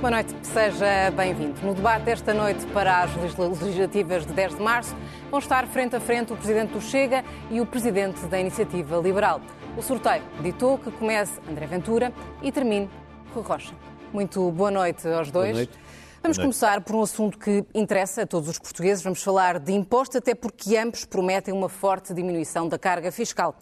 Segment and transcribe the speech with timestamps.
[0.00, 1.54] Boa noite, seja bem-vindo.
[1.62, 4.94] No debate esta noite para as legislativas de 10 de março
[5.30, 9.40] vão estar frente a frente o Presidente do Chega e o Presidente da Iniciativa Liberal.
[9.74, 12.90] O sorteio ditou que comece André Ventura e termine
[13.34, 13.72] Rui Rocha.
[14.12, 15.52] Muito boa noite aos dois.
[15.52, 15.78] Boa noite.
[16.22, 19.02] Vamos começar por um assunto que interessa a todos os portugueses.
[19.02, 23.56] Vamos falar de imposto, até porque ambos prometem uma forte diminuição da carga fiscal.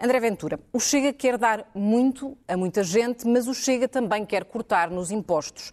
[0.00, 4.44] André Ventura, o Chega quer dar muito a muita gente, mas o Chega também quer
[4.44, 5.72] cortar nos impostos.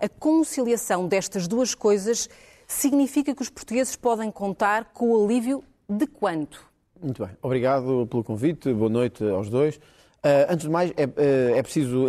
[0.00, 2.28] A conciliação destas duas coisas
[2.66, 6.64] significa que os portugueses podem contar com o alívio de quanto?
[7.00, 7.36] Muito bem.
[7.42, 8.72] Obrigado pelo convite.
[8.72, 9.76] Boa noite aos dois.
[9.76, 12.06] Uh, antes de mais, é, uh, é preciso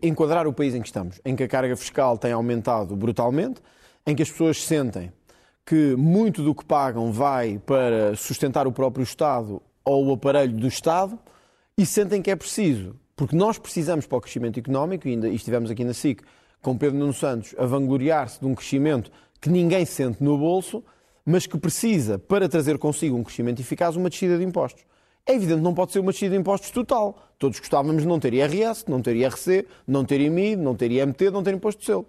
[0.00, 3.60] enquadrar o país em que estamos, em que a carga fiscal tem aumentado brutalmente,
[4.06, 5.12] em que as pessoas sentem
[5.66, 10.68] que muito do que pagam vai para sustentar o próprio Estado ou o aparelho do
[10.68, 11.18] Estado
[11.76, 15.70] e sentem que é preciso, porque nós precisamos para o crescimento económico, e, ainda, estivemos
[15.70, 16.22] aqui na SIC
[16.60, 20.84] com Pedro Nuno Santos a vangloriar-se de um crescimento que ninguém sente no bolso,
[21.24, 24.84] mas que precisa, para trazer consigo um crescimento eficaz, uma descida de impostos.
[25.24, 27.18] É evidente que não pode ser uma descida de impostos total.
[27.38, 31.30] Todos gostávamos de não ter IRS, não ter IRC, não ter IMI, não ter IMT,
[31.30, 32.06] não ter imposto de selo.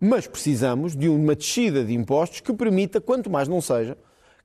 [0.00, 3.96] Mas precisamos de uma descida de impostos que permita, quanto mais não seja,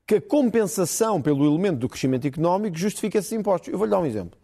[0.07, 3.71] que a compensação pelo elemento do crescimento económico justifique esses impostos.
[3.71, 4.37] Eu vou-lhe dar um exemplo.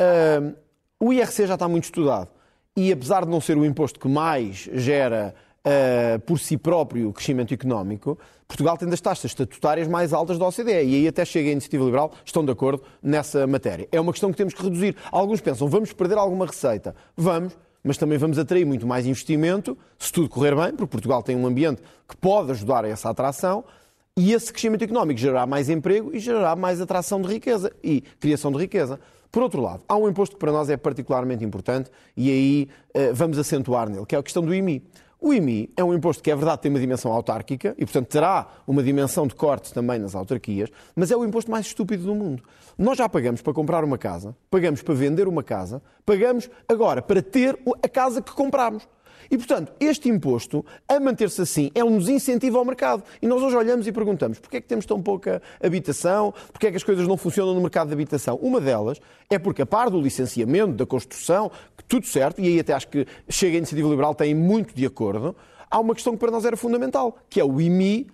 [0.00, 0.54] Uh,
[0.98, 2.28] o IRC já está muito estudado
[2.74, 7.52] e, apesar de não ser o imposto que mais gera uh, por si próprio crescimento
[7.52, 11.52] económico, Portugal tem das taxas estatutárias mais altas da OCDE e aí até chega a
[11.52, 13.86] Iniciativa Liberal, estão de acordo nessa matéria.
[13.92, 14.96] É uma questão que temos que reduzir.
[15.12, 16.96] Alguns pensam, vamos perder alguma receita.
[17.14, 21.36] Vamos, mas também vamos atrair muito mais investimento, se tudo correr bem, porque Portugal tem
[21.36, 23.64] um ambiente que pode ajudar a essa atração,
[24.18, 28.50] e esse crescimento económico gerará mais emprego e gerará mais atração de riqueza e criação
[28.50, 28.98] de riqueza.
[29.30, 33.14] Por outro lado, há um imposto que para nós é particularmente importante e aí uh,
[33.14, 34.82] vamos acentuar nele, que é a questão do IMI.
[35.20, 38.48] O IMI é um imposto que é verdade tem uma dimensão autárquica e, portanto, terá
[38.66, 42.42] uma dimensão de corte também nas autarquias, mas é o imposto mais estúpido do mundo.
[42.76, 47.22] Nós já pagamos para comprar uma casa, pagamos para vender uma casa, pagamos agora para
[47.22, 48.88] ter a casa que compramos.
[49.30, 53.02] E, portanto, este imposto, a manter-se assim, é um desincentivo ao mercado.
[53.20, 56.70] E nós hoje olhamos e perguntamos porquê é que temos tão pouca habitação, porquê é
[56.70, 58.36] que as coisas não funcionam no mercado de habitação.
[58.36, 61.50] Uma delas é porque, a par do licenciamento, da construção,
[61.86, 65.34] tudo certo, e aí até acho que chega a Iniciativa Liberal tem muito de acordo,
[65.70, 68.08] há uma questão que para nós era fundamental, que é o IMI,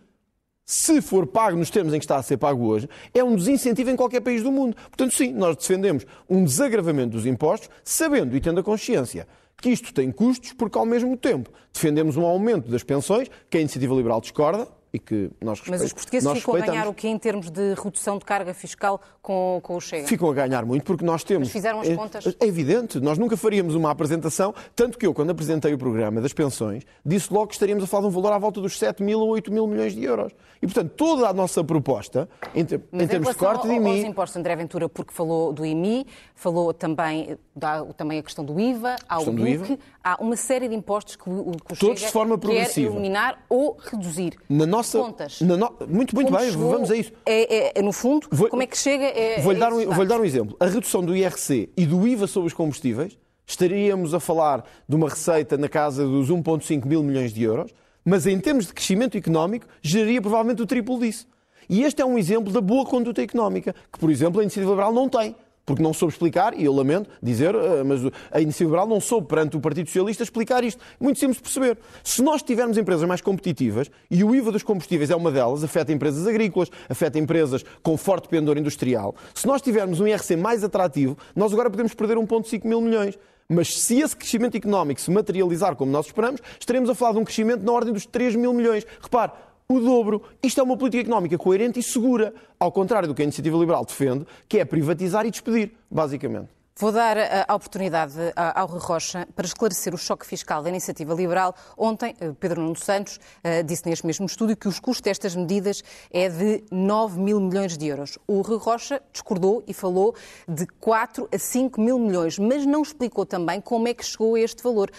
[0.65, 3.91] se for pago nos termos em que está a ser pago hoje, é um desincentivo
[3.91, 4.75] em qualquer país do mundo.
[4.75, 9.27] Portanto, sim, nós defendemos um desagravamento dos impostos, sabendo e tendo a consciência
[9.61, 13.61] que isto tem custos, porque ao mesmo tempo defendemos um aumento das pensões, que a
[13.61, 17.19] Iniciativa Liberal discorda, e que nós Mas os portugueses ficam a ganhar o quê em
[17.19, 20.07] termos de redução de carga fiscal com, com o Chega?
[20.07, 21.49] Ficam a ganhar muito porque nós temos...
[21.49, 22.25] Mas fizeram as é, contas?
[22.39, 26.33] É evidente, nós nunca faríamos uma apresentação, tanto que eu, quando apresentei o programa das
[26.33, 29.19] pensões, disse logo que estaríamos a falar de um valor à volta dos 7 mil
[29.19, 30.33] ou 8 mil milhões de euros.
[30.63, 33.97] E, portanto, toda a nossa proposta, em, ter, em termos de corte de IMI...
[33.97, 36.07] Mas impostos, André Ventura, porque falou do IMI,
[36.37, 40.75] falou também, da, também a questão do IVA, há o BUC, há uma série de
[40.77, 42.91] impostos que o, que o Todos Chega de forma progressiva.
[42.91, 44.39] quer eliminar ou reduzir.
[44.49, 44.84] Na nossa...
[44.93, 45.41] Contas.
[45.41, 45.75] Na no...
[45.89, 47.13] Muito, muito Como bem, chegou, vamos a isso.
[47.27, 49.05] É, é, é no fundo, Vou- como é que chega?
[49.05, 50.57] É, Vou-lhe dar, é um, vou-lhe dar um exemplo.
[50.61, 55.09] A redução do IRC e do IVA sobre os combustíveis, estaríamos a falar de uma
[55.09, 57.71] receita na casa dos 1,5 mil milhões de euros,
[58.05, 61.27] mas em termos de crescimento económico, geraria provavelmente o triplo disso.
[61.69, 64.93] E este é um exemplo da boa conduta económica, que, por exemplo, a Iniciativa Liberal
[64.93, 65.35] não tem.
[65.67, 68.01] Porque não soube explicar, e eu lamento dizer, eh, mas
[68.31, 70.83] a Iniciativa Liberal não soube perante o Partido Socialista explicar isto.
[71.01, 71.79] Muito simples de perceber.
[72.03, 75.93] Se nós tivermos empresas mais competitivas, e o IVA dos combustíveis é uma delas, afeta
[75.93, 81.17] empresas agrícolas, afeta empresas com forte pendor industrial, se nós tivermos um IRC mais atrativo,
[81.35, 83.19] nós agora podemos perder 1,5 mil milhões.
[83.49, 87.25] Mas se esse crescimento económico se materializar como nós esperamos, estaremos a falar de um
[87.25, 88.87] crescimento na ordem dos 3 mil milhões.
[89.01, 89.33] Repare,
[89.69, 90.23] o dobro.
[90.43, 93.85] Isto é uma política económica coerente e segura, ao contrário do que a Iniciativa Liberal
[93.85, 96.49] defende, que é privatizar e despedir, basicamente.
[96.77, 97.17] Vou dar
[97.47, 101.55] a oportunidade ao Rui Rocha para esclarecer o choque fiscal da iniciativa liberal.
[101.79, 105.85] Ontem, eh, Pedro Nuno Santos eh, disse neste mesmo estúdio que os custos destas medidas
[106.11, 108.19] é de 9 mil milhões de euros.
[108.27, 110.17] O Rui Rocha discordou e falou
[110.49, 114.41] de 4 a 5 mil milhões, mas não explicou também como é que chegou a
[114.41, 114.91] este valor.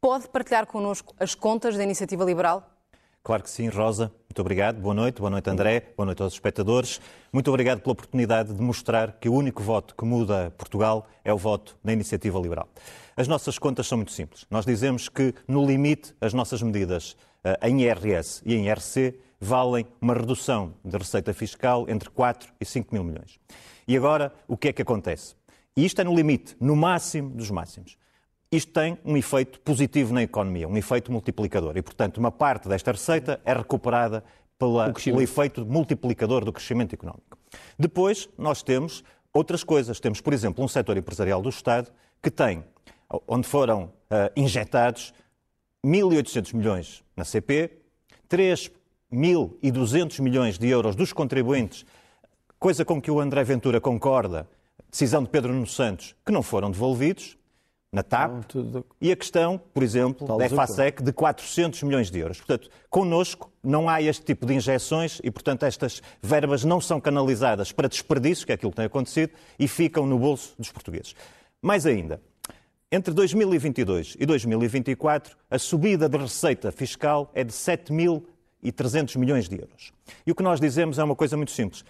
[0.00, 2.79] Pode partilhar connosco as contas da iniciativa liberal?
[3.22, 4.10] Claro que sim, Rosa.
[4.28, 4.80] Muito obrigado.
[4.80, 5.18] Boa noite.
[5.18, 5.92] Boa noite, André.
[5.94, 7.00] Boa noite aos espectadores.
[7.30, 11.36] Muito obrigado pela oportunidade de mostrar que o único voto que muda Portugal é o
[11.36, 12.66] voto na iniciativa liberal.
[13.14, 14.46] As nossas contas são muito simples.
[14.50, 17.14] Nós dizemos que, no limite, as nossas medidas
[17.44, 22.64] eh, em IRS e em IRC valem uma redução de receita fiscal entre 4 e
[22.64, 23.38] 5 mil milhões.
[23.86, 25.34] E agora, o que é que acontece?
[25.76, 27.99] E isto é no limite, no máximo dos máximos.
[28.52, 31.76] Isto tem um efeito positivo na economia, um efeito multiplicador.
[31.76, 34.24] E, portanto, uma parte desta receita é recuperada
[34.58, 37.38] pela, pelo efeito multiplicador do crescimento económico.
[37.78, 40.00] Depois, nós temos outras coisas.
[40.00, 42.64] Temos, por exemplo, um setor empresarial do Estado que tem,
[43.26, 45.14] onde foram uh, injetados
[45.84, 47.70] 1.800 milhões na CP,
[48.28, 51.86] 3.200 milhões de euros dos contribuintes,
[52.58, 54.46] coisa com que o André Ventura concorda,
[54.90, 57.38] decisão de Pedro Nuno Santos, que não foram devolvidos,
[57.92, 58.86] na TAP não, tudo...
[59.00, 62.38] e a questão, por exemplo, Tal da EFASEC de 400 milhões de euros.
[62.38, 67.72] Portanto, connosco não há este tipo de injeções e, portanto, estas verbas não são canalizadas
[67.72, 71.16] para desperdício, que é aquilo que tem acontecido, e ficam no bolso dos portugueses.
[71.60, 72.22] Mais ainda,
[72.92, 79.92] entre 2022 e 2024, a subida de receita fiscal é de 7.300 milhões de euros.
[80.24, 81.84] E o que nós dizemos é uma coisa muito simples.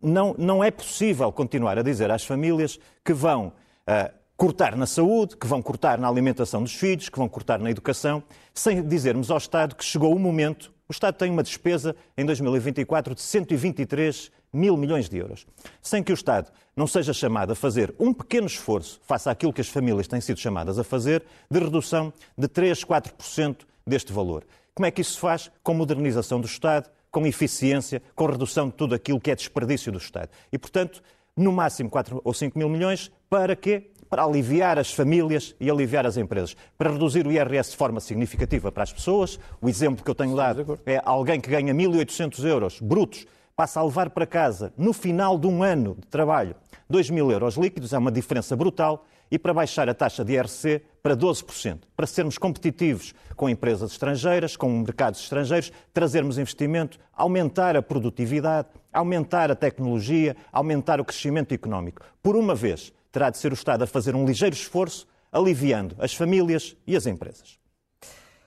[0.00, 3.52] Não, não é possível continuar a dizer às famílias que vão...
[3.86, 7.70] Uh, cortar na saúde, que vão cortar na alimentação dos filhos, que vão cortar na
[7.70, 8.22] educação,
[8.52, 10.72] sem dizermos ao Estado que chegou o momento.
[10.88, 15.46] O Estado tem uma despesa em 2024 de 123 mil milhões de euros.
[15.80, 19.60] Sem que o Estado não seja chamado a fazer um pequeno esforço face àquilo que
[19.60, 24.44] as famílias têm sido chamadas a fazer, de redução de 3, 4% deste valor.
[24.74, 25.50] Como é que isso se faz?
[25.62, 29.98] Com modernização do Estado, com eficiência, com redução de tudo aquilo que é desperdício do
[29.98, 30.30] Estado.
[30.52, 31.00] E, portanto,
[31.36, 33.90] no máximo 4 ou 5 mil milhões, para quê?
[34.14, 38.70] Para aliviar as famílias e aliviar as empresas, para reduzir o IRS de forma significativa
[38.70, 39.40] para as pessoas.
[39.60, 43.26] O exemplo que eu tenho dado é alguém que ganha 1.800 euros brutos,
[43.56, 46.54] passa a levar para casa, no final de um ano de trabalho,
[46.88, 50.82] 2 mil euros líquidos, é uma diferença brutal, e para baixar a taxa de IRC
[51.02, 57.82] para 12%, para sermos competitivos com empresas estrangeiras, com mercados estrangeiros, trazermos investimento, aumentar a
[57.82, 62.00] produtividade, aumentar a tecnologia, aumentar o crescimento económico.
[62.22, 66.12] Por uma vez, terá de ser o Estado a fazer um ligeiro esforço, aliviando as
[66.12, 67.60] famílias e as empresas.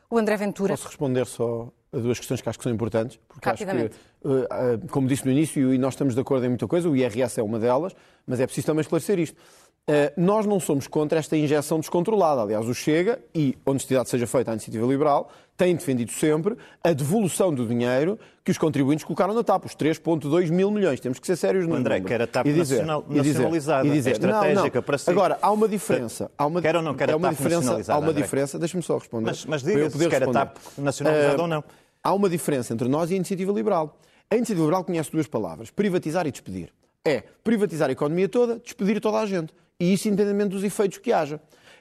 [0.09, 0.73] O André Ventura.
[0.73, 3.17] Posso responder só a duas questões que acho que são importantes?
[3.29, 3.89] Porque acho que, eh,
[4.23, 7.39] eh, como disse no início, e nós estamos de acordo em muita coisa, o IRS
[7.39, 9.39] é uma delas, mas é preciso também esclarecer isto.
[9.89, 12.41] Eh, nós não somos contra esta injeção descontrolada.
[12.41, 17.53] Aliás, o Chega, e honestidade seja feita à iniciativa liberal, tem defendido sempre a devolução
[17.53, 20.99] do dinheiro que os contribuintes colocaram na TAP, os 3,2 mil milhões.
[20.99, 22.09] Temos que ser sérios no André, número.
[22.09, 24.83] quer a TAP e dizer, nacional, nacionalizada, e dizer, é estratégica não, não.
[24.83, 25.09] para si.
[25.09, 26.29] Agora, há uma diferença.
[26.37, 28.21] Há uma, quer ou não quer é uma diferença, Há uma André.
[28.21, 29.27] diferença, deixa-me só responder.
[29.27, 31.63] Mas, mas diga se quer a TAP nacionalizada uh, ou não.
[32.03, 33.97] Há uma diferença entre nós e a iniciativa liberal.
[34.29, 36.73] A iniciativa liberal conhece duas palavras, privatizar e despedir.
[37.05, 41.11] É privatizar a economia toda, despedir toda a gente e isso independentemente dos efeitos que
[41.11, 41.39] haja.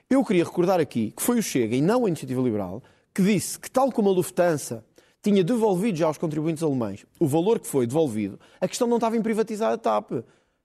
[0.09, 2.83] Eu queria recordar aqui que foi o Chega e não a Iniciativa Liberal
[3.15, 4.85] que disse que, tal como a Lufthansa
[5.23, 9.17] tinha devolvido já aos contribuintes alemães o valor que foi devolvido, a questão não estava
[9.17, 10.13] em privatizar a TAP.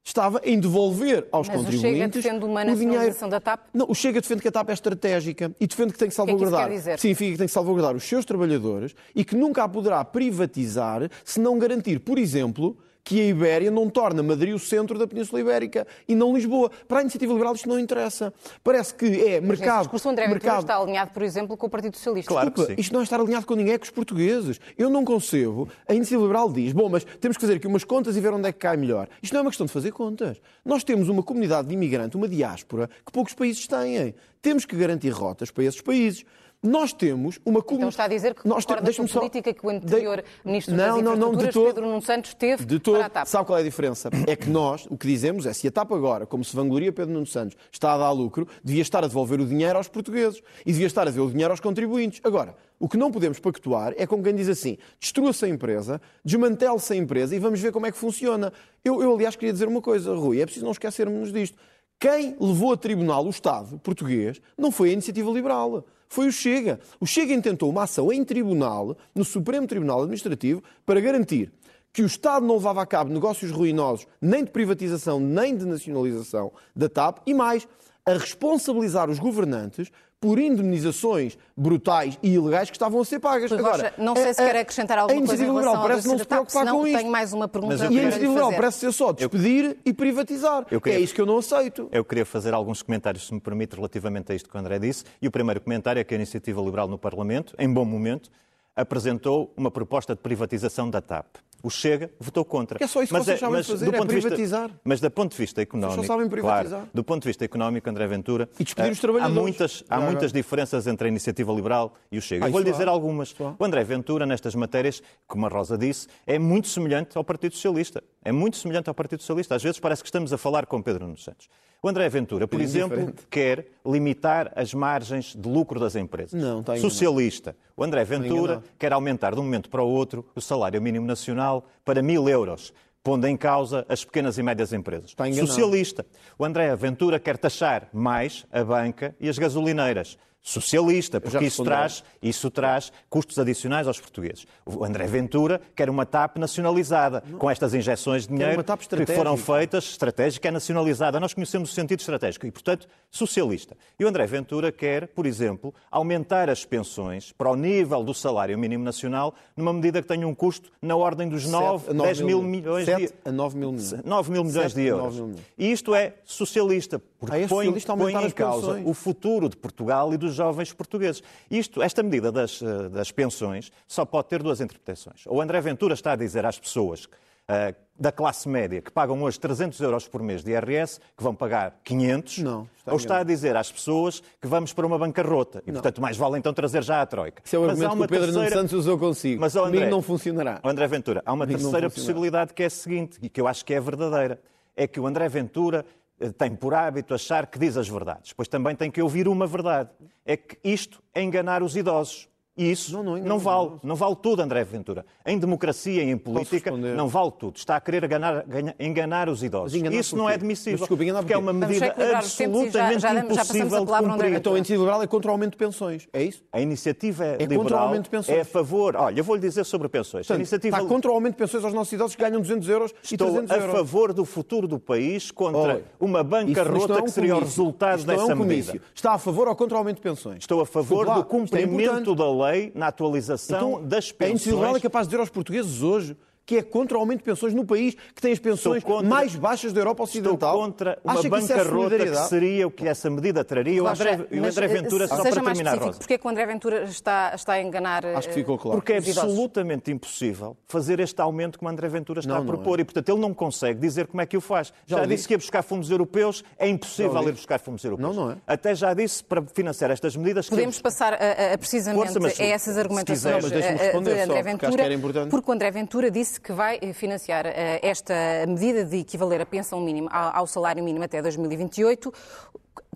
[0.03, 1.91] Estava em devolver aos Mas contribuintes.
[1.91, 3.67] O Chega defende uma nacionalização da TAP?
[3.71, 6.47] Não, o Chega defende que a TAP é estratégica e defende que tem que salvaguardar.
[6.47, 6.99] O que é que quer dizer?
[6.99, 11.39] Significa que tem que salvaguardar os seus trabalhadores e que nunca a poderá privatizar se
[11.39, 15.87] não garantir, por exemplo, que a Ibéria não torna Madrid o centro da Península Ibérica
[16.07, 16.71] e não Lisboa.
[16.87, 18.33] Para a Iniciativa Liberal isto não interessa.
[18.63, 19.67] Parece que é mercado...
[19.67, 20.61] Mas o discurso André mercado...
[20.61, 22.31] está alinhado, por exemplo, com o Partido Socialista.
[22.31, 22.75] Claro que sim.
[22.77, 24.59] Isto não é estar alinhado com ninguém, é com os portugueses.
[24.77, 25.67] Eu não concebo.
[25.87, 28.47] A Iniciativa Liberal diz, bom, mas temos que fazer aqui umas contas e ver onde
[28.47, 29.07] é que cai melhor.
[29.21, 30.39] Isto não é uma questão de fazer contas.
[30.63, 34.13] Nós temos uma comunidade de imigrante, uma diáspora, que poucos países têm.
[34.41, 36.23] Temos que garantir rotas para esses países.
[36.63, 37.77] Nós temos uma comunidade.
[37.77, 40.23] Então está a dizer que nós concorda com a política que o anterior de...
[40.45, 43.09] Ministro não, das não, não, de todo, Pedro Nuno Santos teve de todo, para a
[43.09, 43.25] TAP.
[43.25, 44.11] Sabe qual é a diferença?
[44.27, 47.13] É que nós, o que dizemos é, se a TAP agora, como se vangloria Pedro
[47.13, 50.71] Nuno Santos, está a dar lucro, devia estar a devolver o dinheiro aos portugueses e
[50.71, 52.21] devia estar a devolver o dinheiro aos contribuintes.
[52.23, 56.93] Agora, o que não podemos pactuar é com quem diz assim, destrua-se a empresa, desmantele-se
[56.93, 58.53] a empresa e vamos ver como é que funciona.
[58.85, 61.57] Eu, eu, aliás, queria dizer uma coisa, Rui, é preciso não esquecermos disto.
[62.01, 66.79] Quem levou a tribunal o Estado português não foi a iniciativa liberal foi o Chega.
[66.99, 71.53] O Chega intentou uma ação em tribunal, no Supremo Tribunal Administrativo, para garantir
[71.93, 76.51] que o Estado não levava a cabo negócios ruinosos, nem de privatização, nem de nacionalização
[76.75, 77.67] da TAP, e mais,
[78.03, 79.91] a responsabilizar os governantes
[80.21, 83.51] por indemnizações brutais e ilegais que estavam a ser pagas.
[83.51, 86.67] Agora, não sei se quer acrescentar alguma coisa em relação liberal parece não se preocupar
[86.67, 86.97] com isso.
[86.99, 89.77] tenho mais uma pergunta e a iniciativa liberal parece ser só despedir eu...
[89.83, 90.63] e privatizar.
[90.65, 90.99] Queria...
[90.99, 91.89] É isso que eu não aceito.
[91.91, 95.03] Eu queria fazer alguns comentários, se me permite, relativamente a isto que o André disse.
[95.19, 98.29] E o primeiro comentário é que a iniciativa liberal no Parlamento, em bom momento,
[98.75, 101.37] apresentou uma proposta de privatização da TAP.
[101.63, 102.77] O Chega votou contra.
[102.77, 104.67] Que é só isso mas que vocês é, sabem fazer, do é ponto privatizar.
[104.67, 106.01] Vista, mas do ponto de vista económico...
[106.01, 106.79] Só sabem privatizar.
[106.79, 108.49] Claro, do ponto de vista económico, André Ventura...
[108.59, 109.37] E despedir os eh, trabalhadores.
[109.37, 112.45] Há muitas, há muitas diferenças entre a Iniciativa Liberal e o Chega.
[112.45, 112.91] Ah, Vou-lhe dizer há.
[112.91, 113.35] algumas.
[113.57, 118.03] O André Ventura, nestas matérias, como a Rosa disse, é muito semelhante ao Partido Socialista.
[118.23, 119.55] É muito semelhante ao Partido Socialista.
[119.55, 121.49] Às vezes parece que estamos a falar com Pedro Nuno Santos.
[121.83, 126.39] O André Ventura, por exemplo, quer limitar as margens de lucro das empresas.
[126.39, 127.55] Não, está Socialista.
[127.75, 131.65] O André Ventura quer aumentar de um momento para o outro o salário mínimo nacional
[131.83, 132.71] para mil euros
[133.03, 135.15] pondo em causa as pequenas e médias empresas.
[135.35, 136.05] Socialista.
[136.37, 142.03] O André Ventura quer taxar mais a banca e as gasolineiras socialista, porque isso traz,
[142.21, 144.47] isso traz custos adicionais aos portugueses.
[144.65, 147.37] O André Ventura quer uma TAP nacionalizada, não.
[147.37, 151.19] com estas injeções de dinheiro que foram feitas, estratégica, é nacionalizada.
[151.19, 153.77] Nós conhecemos o sentido estratégico e, portanto, socialista.
[153.99, 158.57] E o André Ventura quer, por exemplo, aumentar as pensões para o nível do salário
[158.57, 162.85] mínimo nacional, numa medida que tenha um custo na ordem dos 9, 10 mil, milhões
[162.85, 163.13] de euros.
[163.23, 164.03] a 9 mil milhões.
[164.03, 165.15] 9 mil milhões de euros.
[165.15, 165.37] Milhões.
[165.57, 168.87] E isto é socialista, porque ah, é põe, põe em causa pensões.
[168.87, 171.23] o futuro de Portugal e dos jovens portugueses.
[171.49, 175.25] Isto, esta medida das, eh, das pensões só pode ter duas interpretações.
[175.27, 179.39] Ou André Ventura está a dizer às pessoas uh, da classe média que pagam hoje
[179.39, 183.23] 300 euros por mês de IRS, que vão pagar 500, não, está ou está a
[183.23, 185.61] dizer às pessoas que vamos para uma bancarrota.
[185.65, 185.75] E, não.
[185.75, 187.43] portanto, mais vale então trazer já a Troika.
[187.51, 188.49] É o mas argumento que o Pedro terceira...
[188.49, 189.39] Nuno Santos usou consigo.
[189.39, 190.59] Mas, André, não funcionará.
[190.63, 193.63] André Ventura, há uma Comigo terceira possibilidade que é a seguinte, e que eu acho
[193.63, 194.39] que é verdadeira.
[194.75, 195.85] É que o André Ventura
[196.29, 199.89] tem por hábito achar que diz as verdades, pois também tem que ouvir uma verdade.
[200.25, 202.30] É que isto é enganar os idosos.
[202.57, 205.05] E isso não, não, não, vale, não vale tudo, André Ventura.
[205.25, 207.55] Em democracia e em política, não vale tudo.
[207.55, 208.45] Está a querer enganar,
[208.77, 209.73] enganar os idosos.
[209.73, 213.99] Enganar isso não é admissível, desculpe, porque é uma medida absolutamente já, já, impossível já
[214.01, 214.33] de cumprir.
[214.33, 216.43] Então a iniciativa liberal é contra o aumento de pensões, é isso?
[216.51, 218.37] A iniciativa é liberal contra o aumento de pensões.
[218.37, 218.95] é a favor...
[218.97, 220.27] Olha, eu vou-lhe dizer sobre pensões.
[220.27, 220.77] Portanto, a iniciativa...
[220.77, 223.31] Está contra o aumento de pensões aos nossos idosos que ganham 200 euros Estou e
[223.31, 223.69] 300 euros.
[223.69, 228.03] a favor do futuro do país contra uma bancarrota é um que seria o resultado
[228.03, 228.81] dessa é um medida.
[228.93, 230.39] Está a favor ou contra o aumento de pensões?
[230.39, 232.40] Estou a favor do é cumprimento da lei
[232.75, 234.31] na atualização então, das pensões.
[234.31, 236.15] A Institucional é capaz de dizer aos portugueses hoje
[236.51, 239.33] que é contra o aumento de pensões no país que tem as pensões contra, mais
[239.37, 240.49] baixas da Europa Ocidental.
[240.49, 243.81] Estou contra uma Acha bancarrota que, é que, seria o que essa medida traria.
[243.81, 245.99] O André, o André Ventura, só para terminar, Rosa.
[245.99, 248.77] Porquê que o André Ventura está, está a enganar Acho que ficou claro.
[248.77, 252.79] Porque é absolutamente impossível fazer este aumento que o André Ventura está não, a propor
[252.79, 252.81] é.
[252.81, 254.73] e, portanto, ele não consegue dizer como é que o faz.
[254.85, 258.13] Já, já disse que ia buscar fundos europeus, é impossível ir buscar fundos europeus.
[258.13, 258.37] Não, não é.
[258.45, 260.49] Até já disse para financiar estas medidas...
[260.49, 260.83] Podemos que...
[260.83, 265.71] passar a, a, precisamente Força, a essas argumentações quiser, de André Ventura, porque o André
[265.71, 268.13] Ventura disse que vai financiar financiar eh, esta
[268.47, 272.11] medida de equivaler a pensão mínima ao salário mínimo até 2028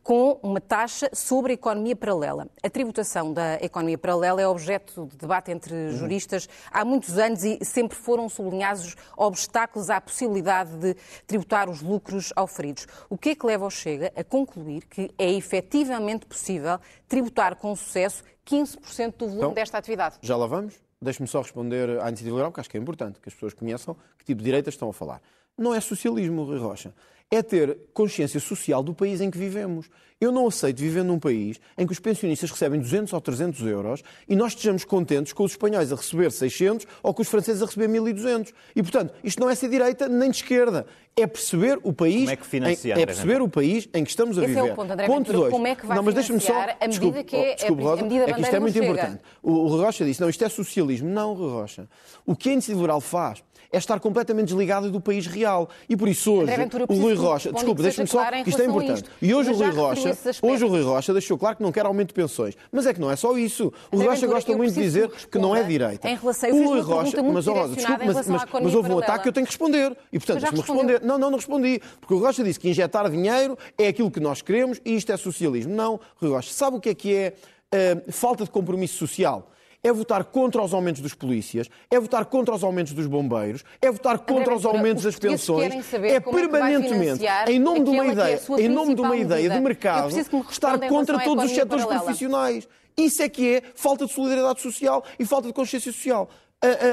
[0.04, 2.48] com uma taxa sobre a economia paralela.
[2.62, 5.92] A tributação da economia paralela é objeto de debate entre uhum.
[5.98, 12.32] juristas há muitos anos e sempre foram sublinhados obstáculos à possibilidade de tributar os lucros
[12.36, 12.86] auferidos.
[13.10, 17.76] O que é que leva ao Chega a concluir que é efetivamente possível tributar com
[17.76, 20.18] sucesso 15% do volume então, desta atividade?
[20.22, 20.85] Já lá vamos?
[21.06, 23.96] Deixe-me só responder à iniciativa liberal, porque acho que é importante que as pessoas conheçam
[24.26, 25.22] que tipo de direitas estão a falar.
[25.56, 26.94] Não é socialismo, Rui Rocha.
[27.30, 29.90] É ter consciência social do país em que vivemos.
[30.20, 34.02] Eu não aceito viver num país em que os pensionistas recebem 200 ou 300 euros
[34.30, 37.66] e nós estejamos contentes com os espanhóis a receber 600 ou com os franceses a
[37.66, 38.54] receber 1.200.
[38.76, 40.86] E, portanto, isto não é ser direita nem de esquerda.
[41.18, 44.10] É perceber o país, como é, que financia, em, é perceber o país em que
[44.10, 44.70] estamos a Esse viver.
[44.70, 45.52] É o ponto, André ponto dois.
[45.52, 48.04] Como é que vai não, mas deixa-me só, a medida que é, desculpe, Rosa, a
[48.04, 49.22] medida é que isto é muito importante.
[49.42, 51.10] O, o Rocha disse, não, isto é socialismo.
[51.10, 51.90] Não, Rocha.
[52.26, 53.44] O que a iniciativa liberal faz
[53.76, 55.70] é estar completamente desligado do país real.
[55.90, 56.54] E por isso hoje,
[56.88, 59.04] o Rui Rocha, desculpe, deixa-me só, que isto é importante.
[59.22, 62.10] E hoje o Rui Rocha, hoje o Rui Rocha deixou claro que não quer aumento
[62.10, 62.56] de pensões.
[62.72, 63.74] Mas é que não é só isso.
[63.92, 66.10] O Rui Rocha gosta muito de dizer que não é direita.
[66.10, 69.30] Em relação, o Rui Rocha, mas, oh, desculpe, mas, mas, mas houve um ataque que
[69.30, 69.96] eu tenho que responder.
[70.12, 71.02] E portanto, deixe-me responder.
[71.02, 71.82] Não, não, não respondi.
[72.00, 75.12] Porque o Rui Rocha disse que injetar dinheiro é aquilo que nós queremos e isto
[75.12, 75.76] é socialismo.
[75.76, 77.34] Não, Rui Rocha, sabe o que é que é
[77.74, 79.52] uh, falta de compromisso social?
[79.86, 83.92] É votar contra os aumentos dos polícias, é votar contra os aumentos dos bombeiros, é
[83.92, 88.62] votar contra os aumentos das pensões, é permanentemente, é em nome de uma ideia, é
[88.64, 90.10] em nome de uma ideia de mercado,
[90.50, 92.68] estar contra todos os setores profissionais.
[92.98, 96.30] Isso é que é falta de solidariedade social e falta de consciência social.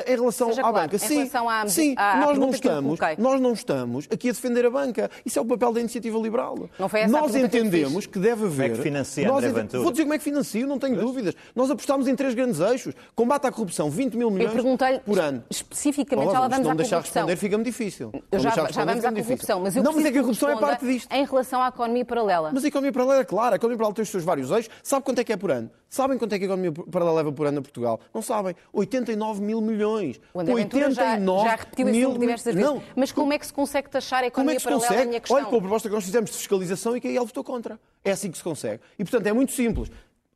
[0.06, 0.98] Em relação Seja à claro, banca.
[0.98, 5.10] Sim, à, sim à, nós, não estamos, nós não estamos aqui a defender a banca.
[5.24, 6.68] Isso é o papel da iniciativa liberal.
[6.78, 8.50] Não foi essa nós entendemos que, que, deve haver.
[8.50, 9.82] Como é que financia nós, André Ventura?
[9.82, 11.06] Vou dizer como é que financia, não tenho pois?
[11.06, 11.34] dúvidas.
[11.54, 14.52] Nós apostámos em três grandes eixos: combate à corrupção, 20 mil milhões
[15.04, 15.44] por ano.
[15.48, 18.12] Especificamente, oh, já lá vamos à não deixar responder, fica-me difícil.
[18.30, 20.56] Eu já, já vamos à corrupção, mas eu não, mas é que a corrupção é
[20.58, 21.12] parte disto.
[21.12, 22.50] Em relação à economia paralela.
[22.52, 23.54] Mas a economia paralela é clara.
[23.54, 24.70] A economia paralela tem os seus vários eixos.
[24.82, 25.70] Sabe quanto é que é por ano?
[25.92, 28.00] Sabem quanto é que a economia paralela leva por ano a Portugal?
[28.14, 28.56] Não sabem.
[28.72, 30.20] 89 mil milhões.
[30.32, 32.70] O André 89 já, já repetiu esse número diversas vezes.
[32.70, 32.82] Não.
[32.96, 35.20] Mas como é que se consegue taxar a economia como é que se paralela?
[35.20, 35.32] Consegue?
[35.32, 37.78] Olha, com a proposta que nós fizemos de fiscalização e que a IEL votou contra.
[38.04, 38.82] É assim que se consegue.
[38.98, 39.90] E, portanto, é muito simples.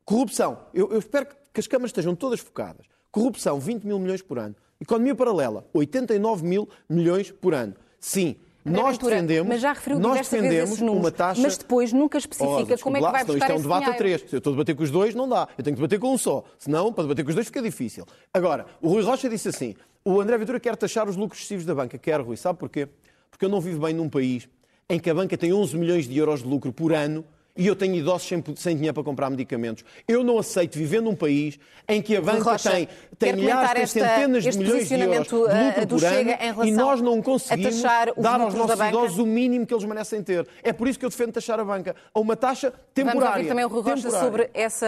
[0.05, 0.59] Corrupção.
[0.73, 2.85] Eu, eu espero que as câmaras estejam todas focadas.
[3.11, 4.55] Corrupção, 20 mil milhões por ano.
[4.79, 7.73] Economia paralela, 89 mil milhões por ano.
[7.99, 8.35] Sim,
[8.67, 11.41] nós defendemos, mas já referiu nós defendemos números, uma taxa.
[11.41, 13.93] Mas depois nunca especifica oh, como é que vai buscar isto é um debate a
[13.93, 14.21] três.
[14.21, 15.47] Se eu estou a debater com os dois, não dá.
[15.57, 16.43] Eu tenho que debater com um só.
[16.57, 18.05] Senão, para debater com os dois fica difícil.
[18.33, 21.73] Agora, o Rui Rocha disse assim: o André Ventura quer taxar os lucros excessivos da
[21.73, 21.97] banca.
[21.97, 22.37] Quer, Rui.
[22.37, 22.87] Sabe porquê?
[23.29, 24.47] Porque eu não vivo bem num país
[24.89, 27.25] em que a banca tem 11 milhões de euros de lucro por ano
[27.57, 29.83] e eu tenho idosos sem, sem dinheiro para comprar medicamentos.
[30.07, 32.87] Eu não aceito viver num país em que a banca Rocha, tem,
[33.17, 37.01] tem milhares, tem centenas de milhões de euros de lucro uh, por ano e nós
[37.01, 40.47] não conseguimos dar aos nossos idosos o mínimo que eles merecem ter.
[40.61, 43.21] É por isso que eu defendo taxar a banca a uma taxa temporária.
[43.21, 44.85] Vamos ouvir também o Rui Rocha sobre essa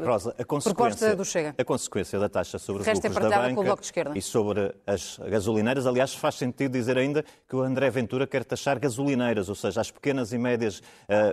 [0.00, 1.54] uh, Rosa, a proposta do Chega.
[1.58, 3.72] A consequência da taxa sobre os é lucros da banca
[4.14, 8.78] e sobre as gasolineiras, aliás, faz sentido dizer ainda que o André Ventura quer taxar
[8.78, 10.82] gasolineiras, ou seja, as pequenas e médias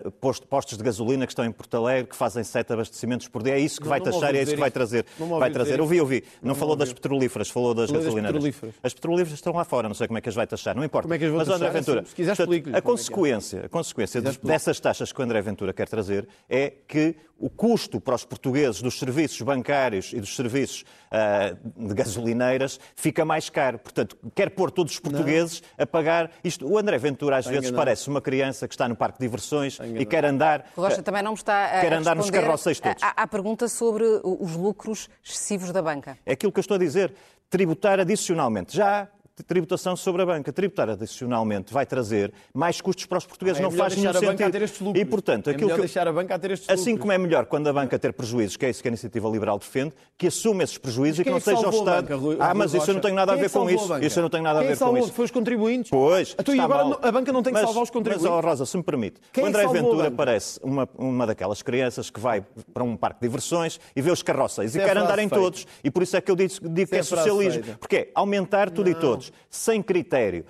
[0.05, 3.53] uh, postos de gasolina que estão em Porto Alegre, que fazem sete abastecimentos por dia.
[3.53, 5.05] É isso que não, vai não taxar e é isso que vai trazer.
[5.38, 5.79] Vai trazer.
[5.79, 6.24] Ouvi, ouvi.
[6.41, 8.31] Não, não falou das petrolíferas, falou das gasolineiras.
[8.31, 8.75] Petrolíferas.
[8.81, 10.75] As petrolíferas estão lá fora, não sei como é que as vai taxar.
[10.75, 11.03] Não importa.
[11.03, 12.36] Como é que as Mas, André Ventura, se quiser
[12.74, 17.15] a é consequência, a consequência dessas taxas que o André Ventura quer trazer é que
[17.39, 23.24] o custo para os portugueses dos serviços bancários e dos serviços uh, de gasolineiras fica
[23.24, 23.79] mais caro.
[23.79, 25.83] Portanto, quer pôr todos os portugueses não.
[25.83, 26.67] a pagar isto.
[26.67, 30.05] O André Ventura às vezes parece uma criança que está no parque de diversões e
[30.05, 30.68] quer andar.
[30.75, 33.01] Rocha também não me está a quer andar nos carroceis todos.
[33.03, 36.17] À, pergunta sobre os lucros excessivos da banca.
[36.25, 37.13] É aquilo que eu estou a dizer.
[37.49, 38.75] Tributar adicionalmente.
[38.75, 39.07] Já
[39.43, 40.51] tributação sobre a banca.
[40.51, 43.60] Tributar adicionalmente vai trazer mais custos para os portugueses.
[43.60, 44.97] É não faz nenhum sentido.
[44.97, 45.80] E, portanto, é aquilo que...
[45.80, 48.58] deixar a banca a ter estes Assim como é melhor quando a banca ter prejuízos,
[48.58, 51.38] que é isso que a Iniciativa Liberal defende, que assume esses prejuízos e que não
[51.38, 52.04] é seja o Estado...
[52.04, 53.97] Banca, Rui, ah, mas isso eu não tenho nada a é ver com isso.
[53.99, 55.13] Isso eu não tenho nada a ver com isso.
[55.13, 55.89] Foi os contribuintes.
[55.89, 56.99] Pois, então, e agora mal.
[57.02, 58.30] a banca não tem que salvar os contribuintes.
[58.30, 62.19] Mas, oh, Rosa, se me permite, o André Ventura parece uma, uma daquelas crianças que
[62.19, 65.65] vai para um parque de diversões e vê os carroceis e quer andar em todos.
[65.84, 66.49] E por isso é que eu digo
[66.89, 67.63] que é socialismo.
[67.80, 70.45] Porque é aumentar tudo e todos, sem critério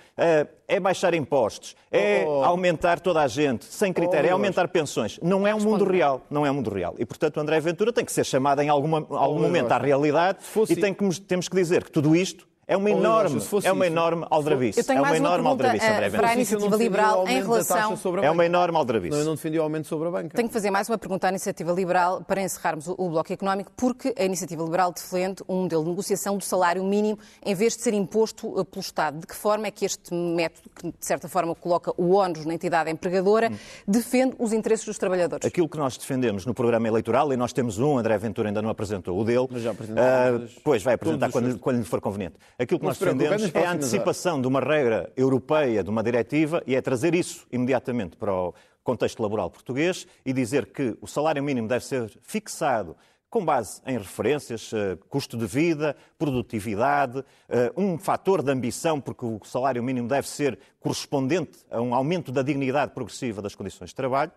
[0.67, 2.43] é baixar impostos, é oh, oh.
[2.43, 5.19] aumentar toda a gente, sem critério, oh, é aumentar pensões.
[5.21, 6.95] Não é um mundo real, não é um mundo real.
[6.97, 10.39] E, portanto, o André Ventura tem que ser chamado em alguma, algum momento à realidade
[10.69, 14.27] e tem que, temos que dizer que tudo isto é uma enorme, é uma enorme
[14.29, 14.91] aldrabice.
[14.91, 17.97] é uma enorme aldrabice, André Para a iniciativa liberal, em relação.
[18.21, 19.09] É uma enorme aldrabice.
[19.09, 20.37] Não, eu não defendi o aumento sobre a banca.
[20.37, 23.71] Tenho que fazer mais uma pergunta à iniciativa liberal para encerrarmos o, o bloco económico,
[23.75, 27.81] porque a iniciativa liberal defende um modelo de negociação do salário mínimo em vez de
[27.81, 29.17] ser imposto eh, pelo Estado.
[29.17, 32.53] De que forma é que este método, que de certa forma coloca o ónus na
[32.53, 33.57] entidade empregadora, hum.
[33.87, 35.43] defende os interesses dos trabalhadores?
[35.43, 38.69] Aquilo que nós defendemos no programa eleitoral, e nós temos um, André Ventura ainda não
[38.69, 39.47] apresentou o dele.
[39.49, 40.03] Mas já apresentou.
[40.03, 42.35] Uh, pois vai apresentar quando, quando lhe for conveniente.
[42.59, 46.75] Aquilo que nós defendemos é a antecipação de uma regra europeia, de uma diretiva, e
[46.75, 51.69] é trazer isso imediatamente para o contexto laboral português e dizer que o salário mínimo
[51.69, 52.97] deve ser fixado
[53.29, 59.23] com base em referências, eh, custo de vida, produtividade, eh, um fator de ambição, porque
[59.23, 63.95] o salário mínimo deve ser correspondente a um aumento da dignidade progressiva das condições de
[63.95, 64.31] trabalho,